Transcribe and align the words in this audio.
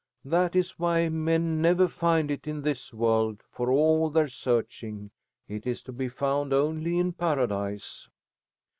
That 0.25 0.55
is 0.55 0.79
why 0.79 1.09
men 1.09 1.61
never 1.61 1.87
find 1.87 2.31
it 2.31 2.47
in 2.47 2.63
this 2.63 2.91
world 2.91 3.43
for 3.51 3.71
all 3.71 4.09
their 4.09 4.27
searching. 4.29 5.11
It 5.47 5.67
is 5.67 5.83
to 5.83 5.91
be 5.91 6.09
found 6.09 6.53
only 6.53 6.97
in 6.97 7.13
Paradise." 7.13 8.09